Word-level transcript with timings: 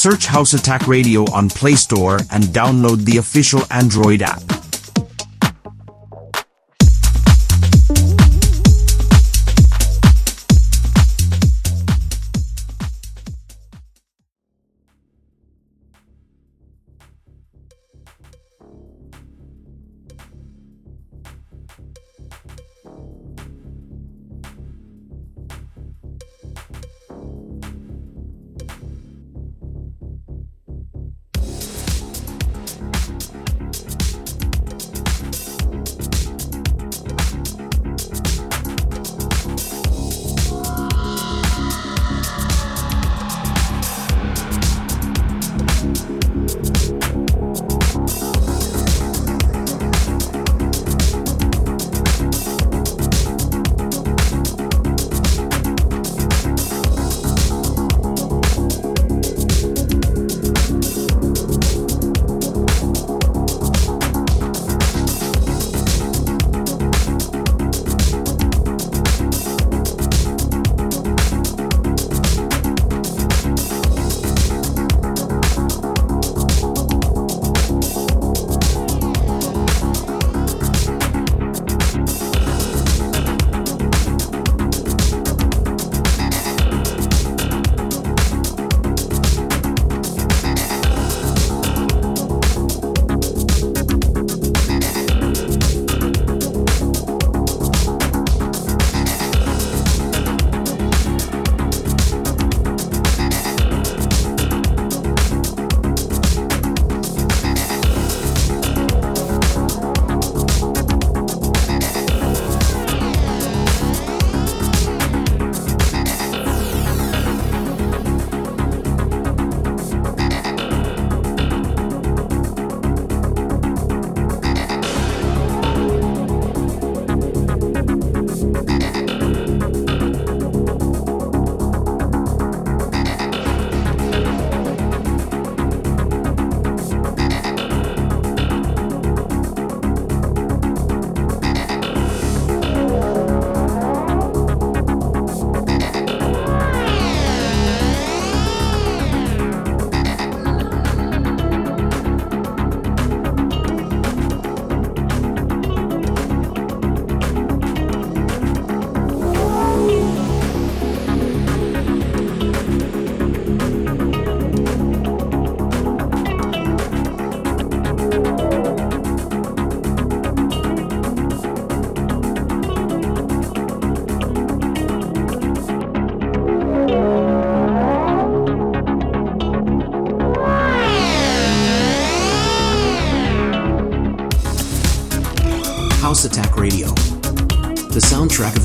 Search 0.00 0.24
House 0.24 0.54
Attack 0.54 0.86
Radio 0.86 1.30
on 1.30 1.50
Play 1.50 1.74
Store 1.74 2.16
and 2.30 2.44
download 2.44 3.04
the 3.04 3.18
official 3.18 3.60
Android 3.70 4.22
app. 4.22 4.59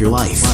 Your 0.06 0.12
life. 0.12 0.45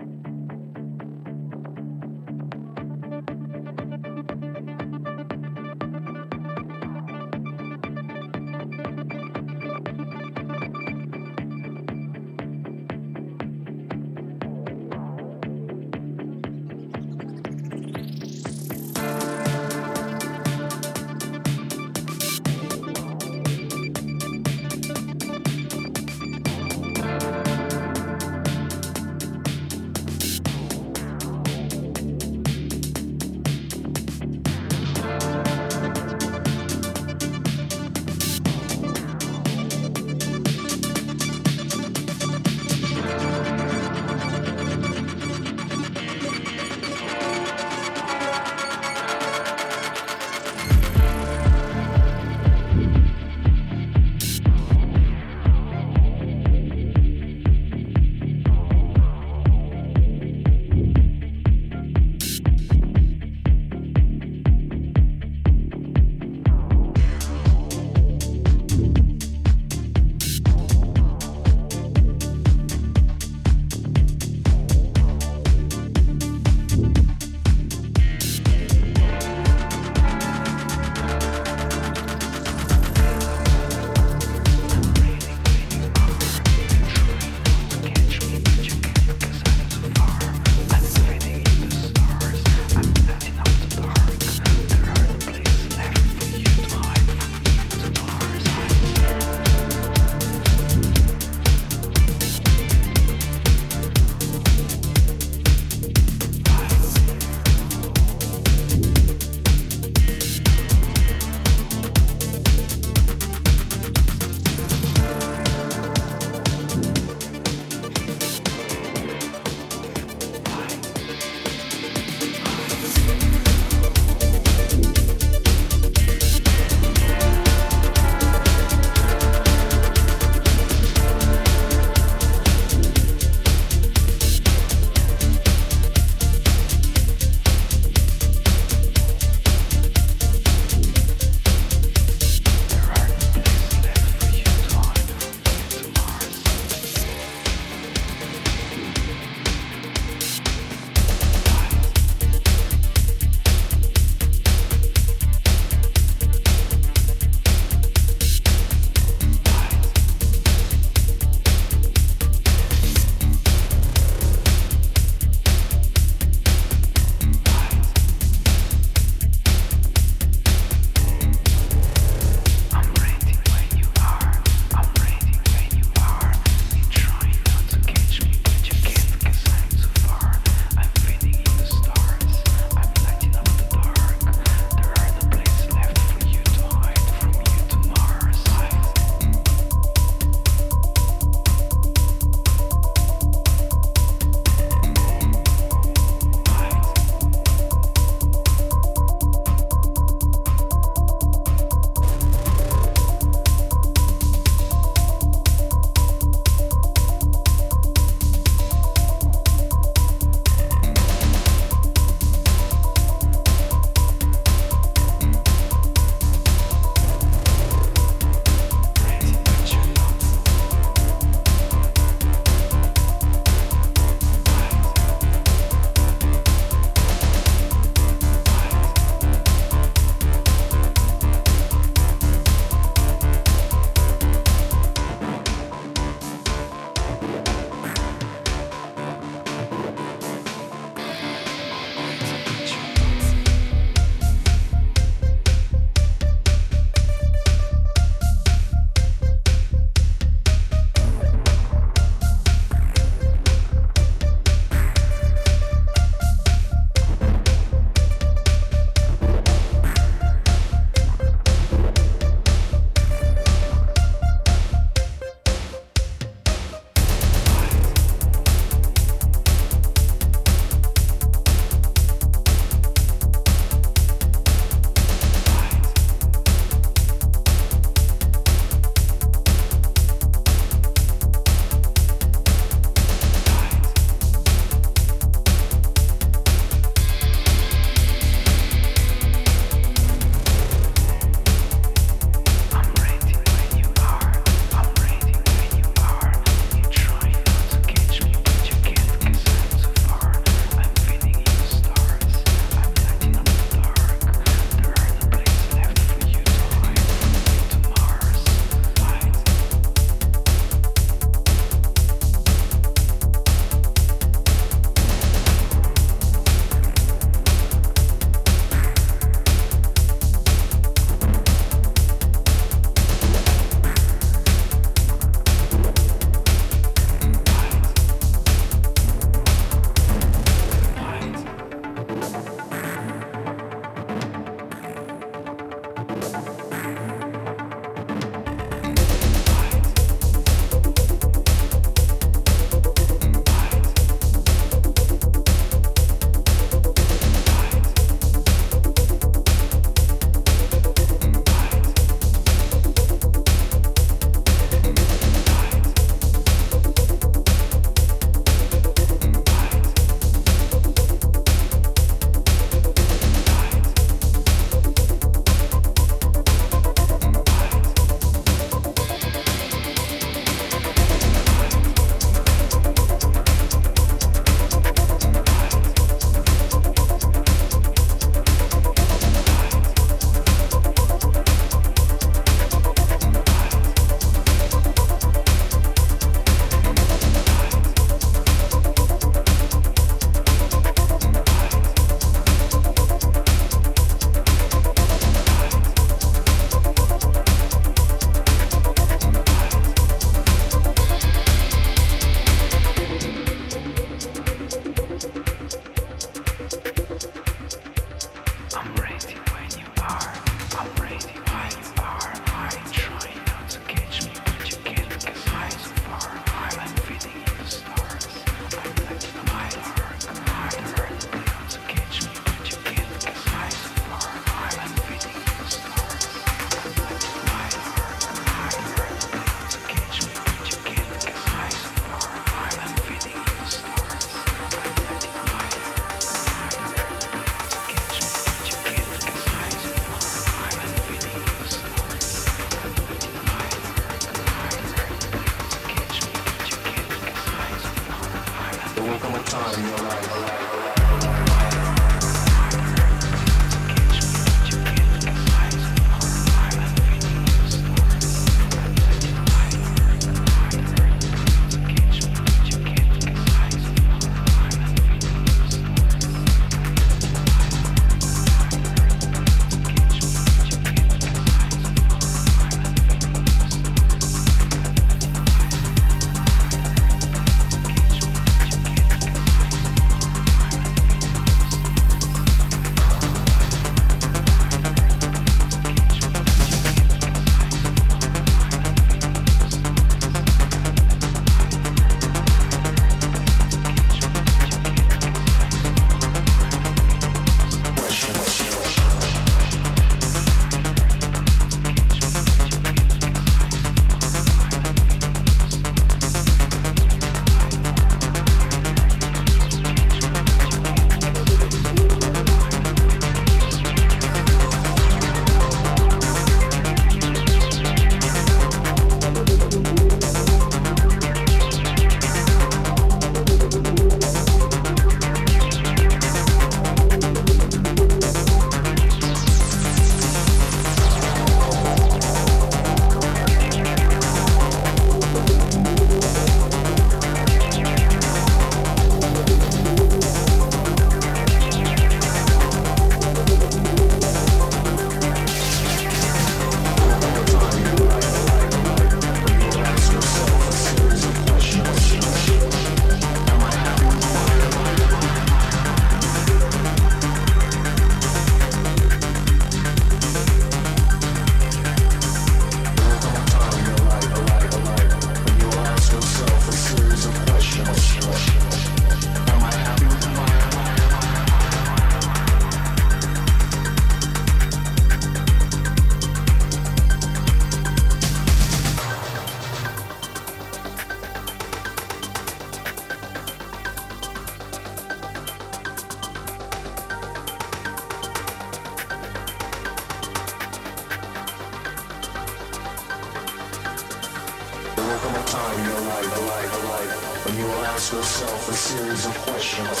come 595.22 595.36
a 595.36 595.44
time 595.44 595.78
in 595.78 595.84
your 595.86 596.00
life, 596.00 596.24
your 596.24 596.46
life, 596.48 596.84
life, 596.84 597.46
when 597.46 597.56
you 597.56 597.64
will 597.64 597.84
ask 597.94 598.12
yourself 598.12 598.68
a 598.68 598.72
series 598.72 599.24
of 599.24 599.34
questions. 599.46 600.00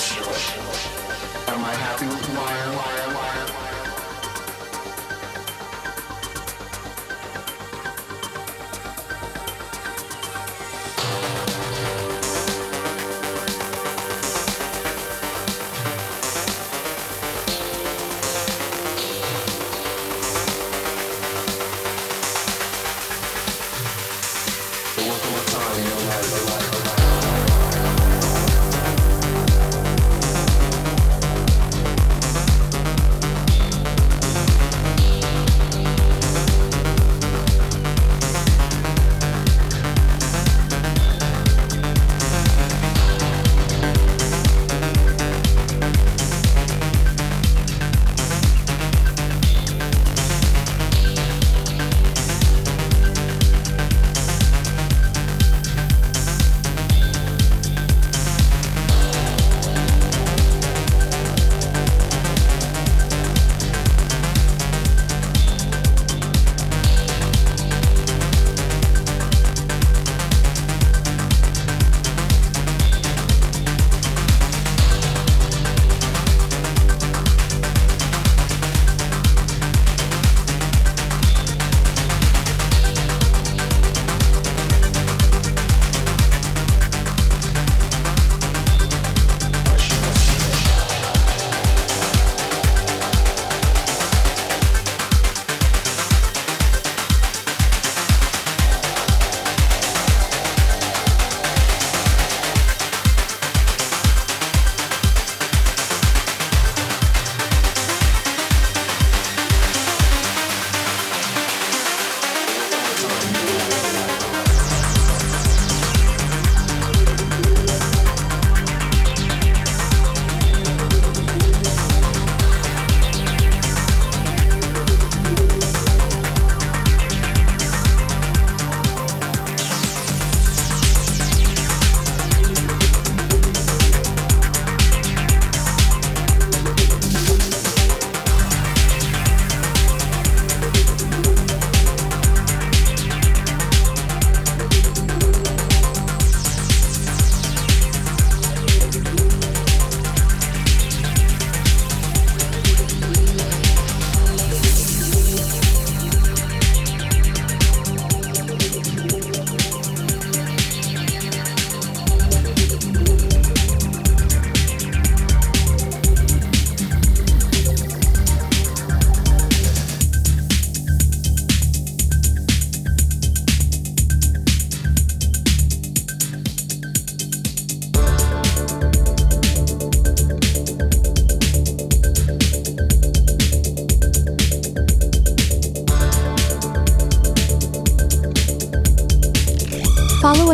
Am 1.46 1.64
I 1.64 1.74
happy 1.86 2.06
with 2.06 2.24
who 2.26 2.40
I 2.40 2.96
am? 2.96 3.01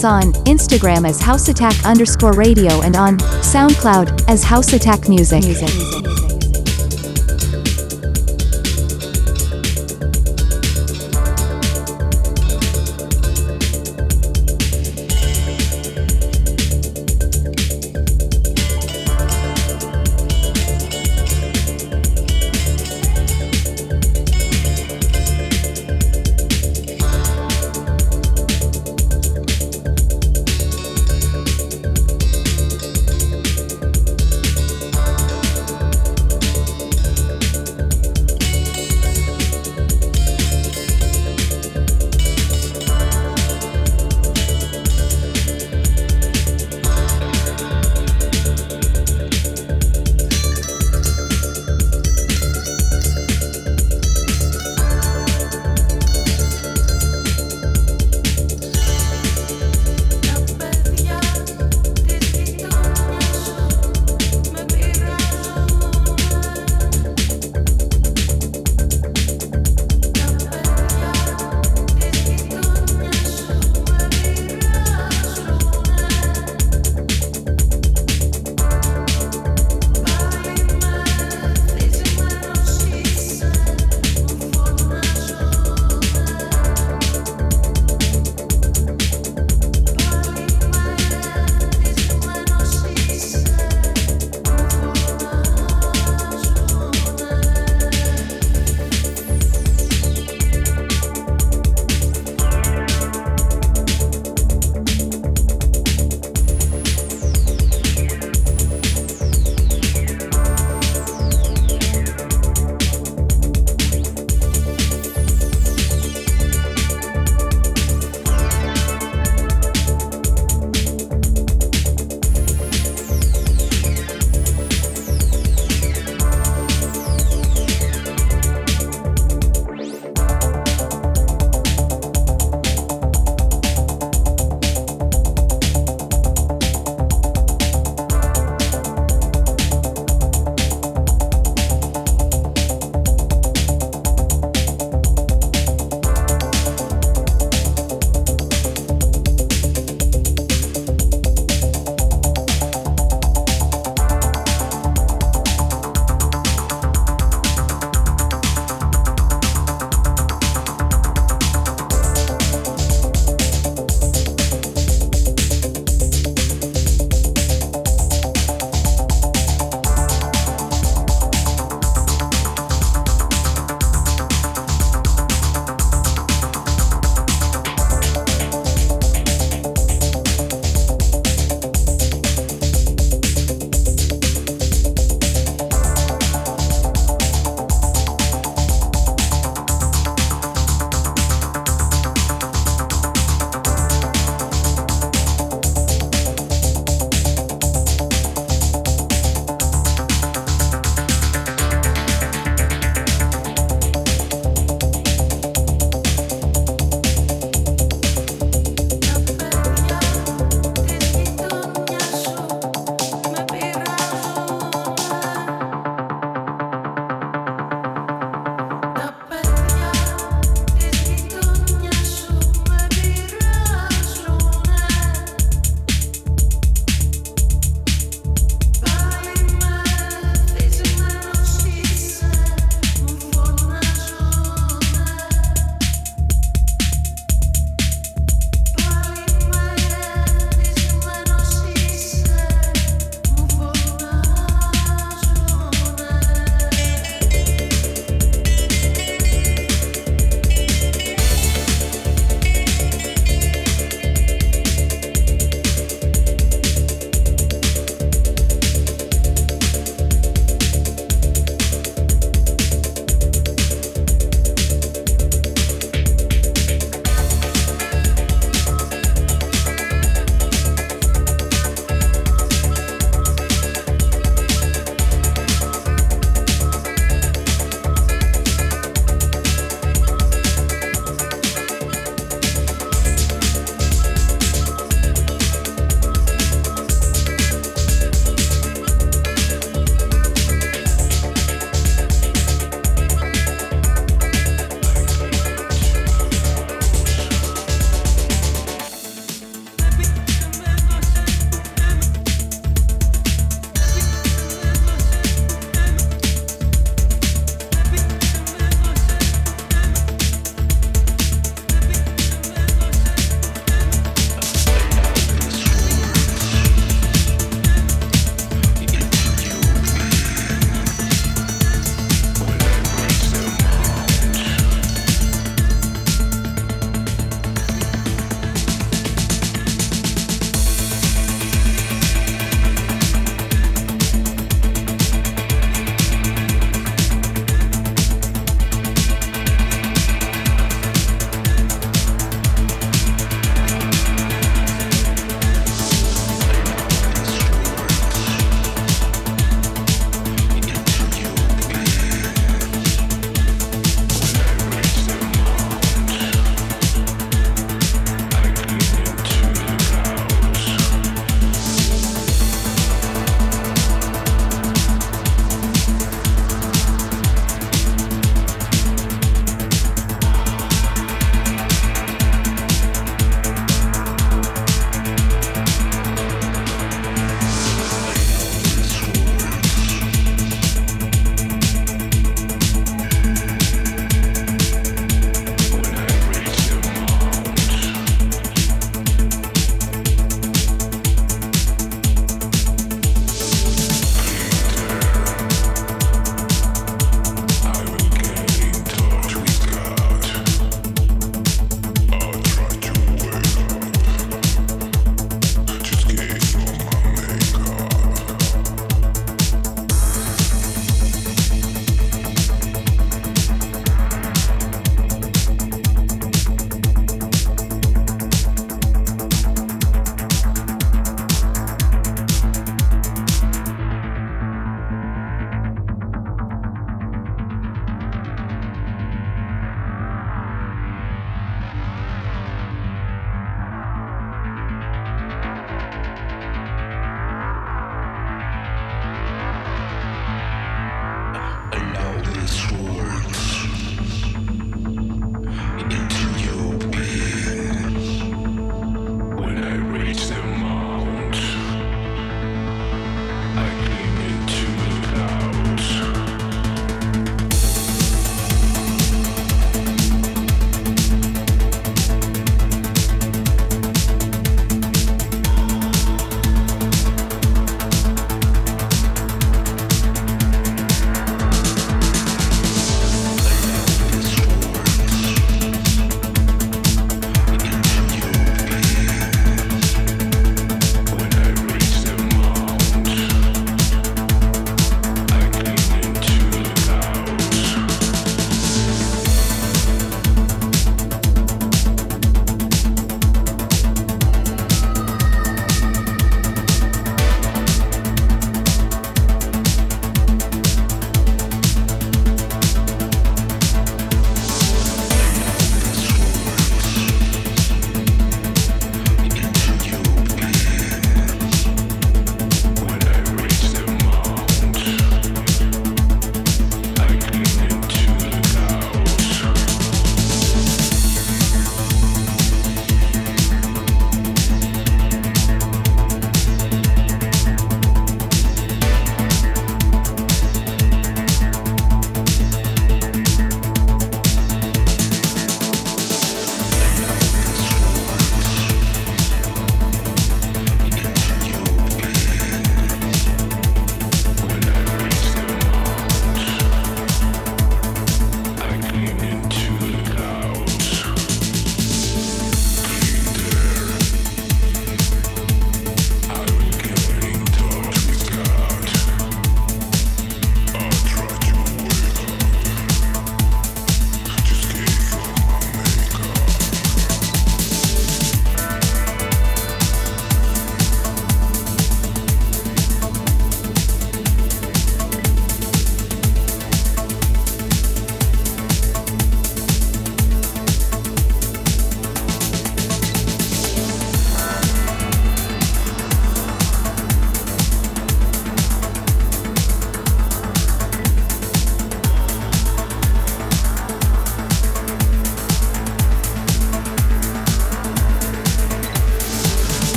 Us 0.00 0.04
on 0.04 0.32
Instagram 0.44 1.08
as 1.08 1.20
House 1.20 1.48
Attack 1.48 1.84
underscore 1.84 2.32
radio 2.32 2.80
and 2.82 2.96
on 2.96 3.18
SoundCloud 3.18 4.28
as 4.28 4.44
House 4.44 4.72
Attack 4.72 5.08
Music. 5.08 5.42
Search 5.42 6.09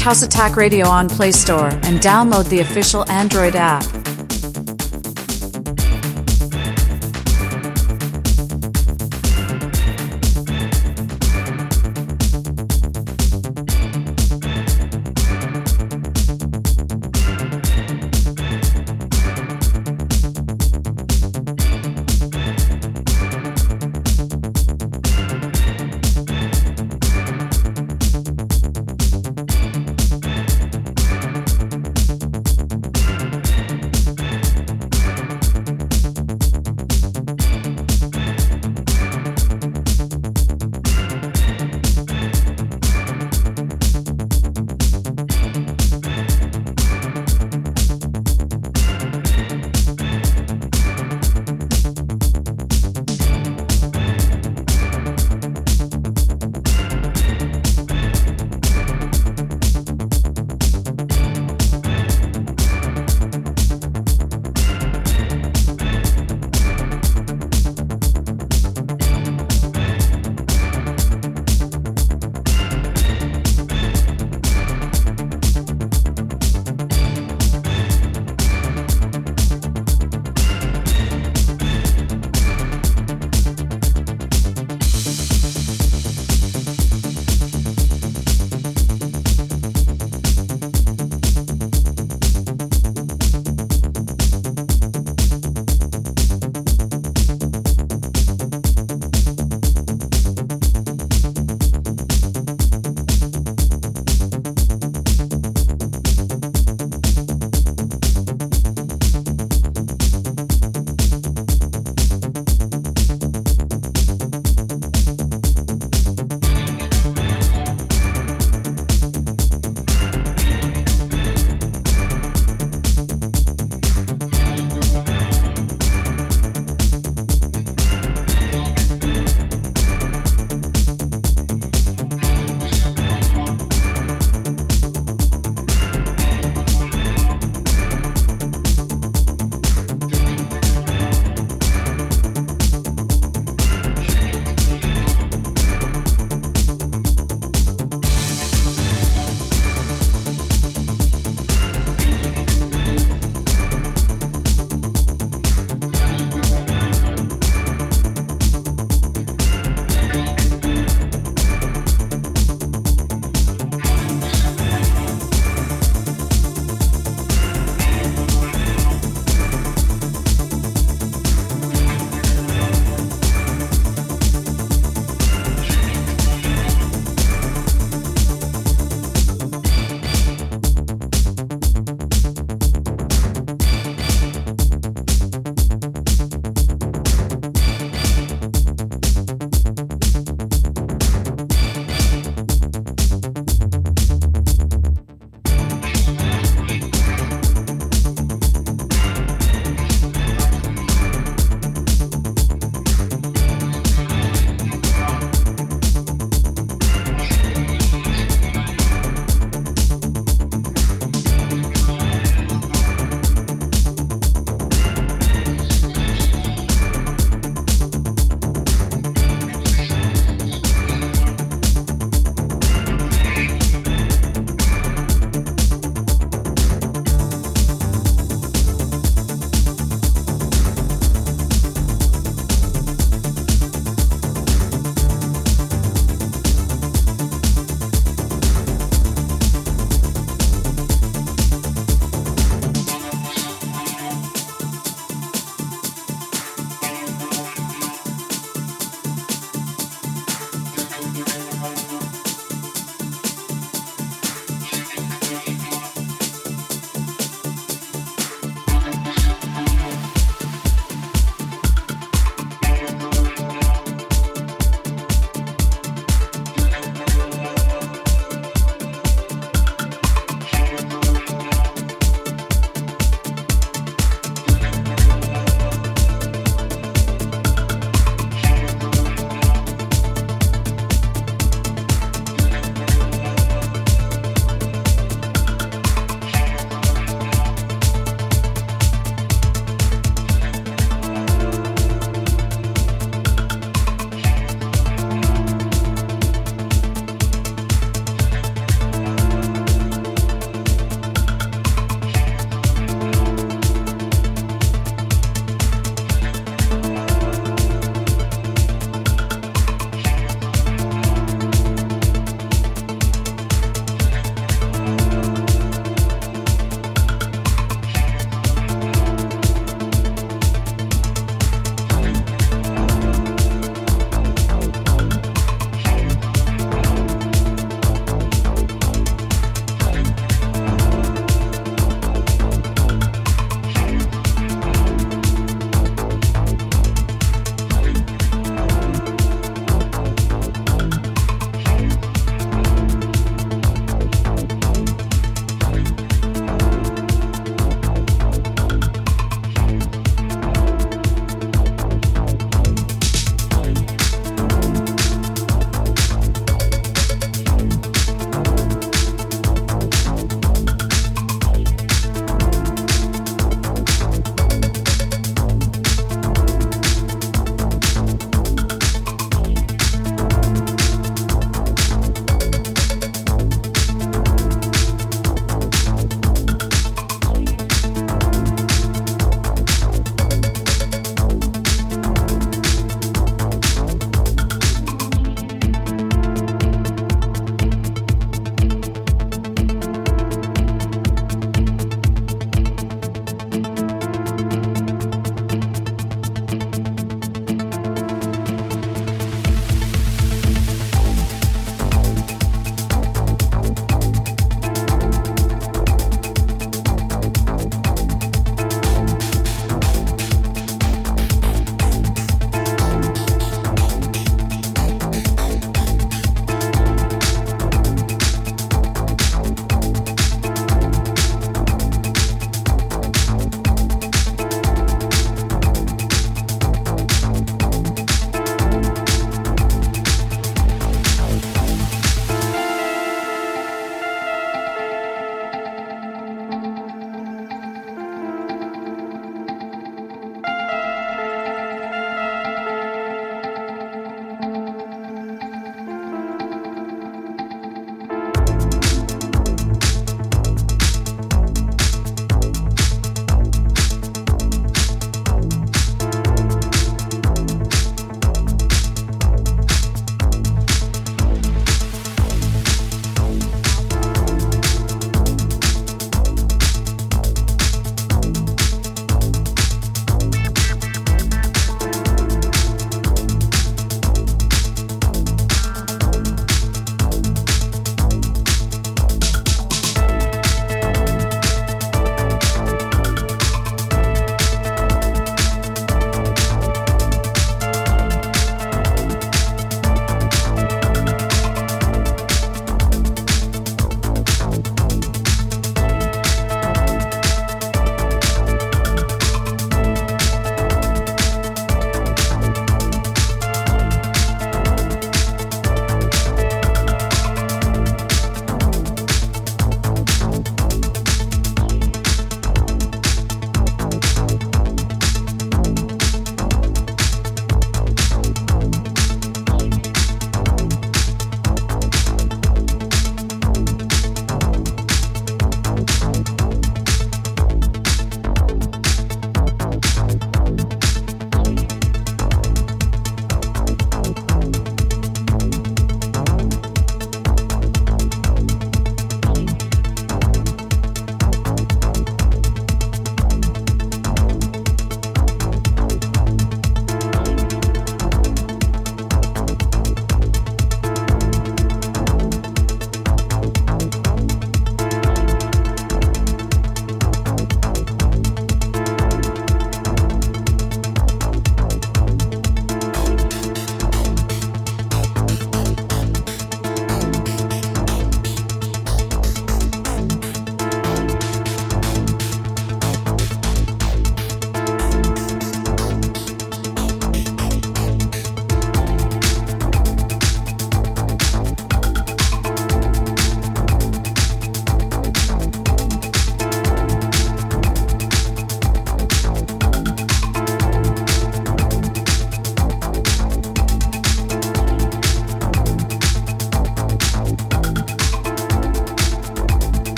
House 0.00 0.22
Attack 0.22 0.56
Radio 0.56 0.86
on 0.86 1.08
Play 1.08 1.32
Store 1.32 1.68
and 1.68 1.98
download 2.00 2.48
the 2.48 2.60
official 2.60 3.08
Android 3.10 3.56
app. 3.56 3.97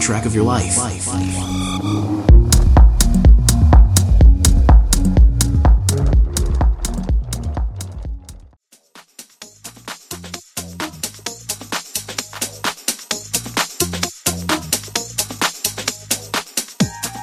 Soundtrack 0.00 0.26
of 0.26 0.34
your 0.34 0.44
life. 0.44 0.76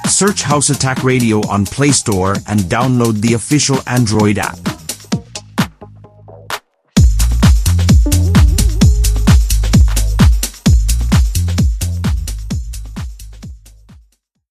Search 0.08 0.42
House 0.42 0.70
Attack 0.70 1.04
Radio 1.04 1.38
on 1.48 1.64
Play 1.64 1.92
Store 1.92 2.32
and 2.48 2.60
download 2.60 3.20
the 3.20 3.34
official 3.34 3.78
Android 3.86 4.38
app. 4.38 4.67